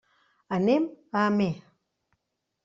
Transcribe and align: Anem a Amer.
Anem 0.57 0.87
a 1.19 1.19
Amer. 1.27 1.51